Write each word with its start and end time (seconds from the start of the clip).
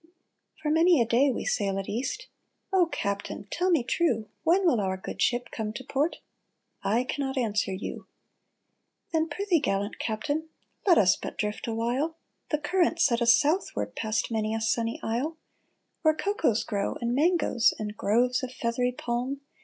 For 0.59 0.71
many 0.71 0.99
a 0.99 1.05
day 1.05 1.29
we 1.29 1.45
sailed 1.45 1.85
east." 1.87 2.25
O 2.73 2.87
captain, 2.87 3.45
tell 3.51 3.69
me 3.69 3.83
true. 3.83 4.29
When 4.41 4.65
will 4.65 4.81
our 4.81 4.97
good 4.97 5.21
ship 5.21 5.49
come 5.51 5.71
to 5.73 5.83
port?"" 5.83 6.15
I 6.97 7.03
cannot 7.03 7.35
answ^er 7.35 7.79
you 7.79 8.07
!"Then, 9.13 9.29
prithee, 9.29 9.59
gallant 9.59 9.99
captain, 9.99 10.49
Let 10.87 10.97
us 10.97 11.15
but 11.15 11.37
drift 11.37 11.67
awhile! 11.67 12.17
The 12.49 12.57
current 12.57 12.99
setteth 12.99 13.29
southward 13.29 13.95
Past 13.95 14.31
many 14.31 14.55
a 14.55 14.59
sunny 14.61 14.99
isle, 15.03 15.37
*' 15.71 16.01
Where 16.01 16.15
cocoas 16.15 16.63
grow, 16.63 16.95
and 16.99 17.13
mangoes, 17.13 17.71
And 17.77 17.95
groves 17.95 18.41
of 18.41 18.51
feathery 18.51 18.93
palm. 18.93 19.41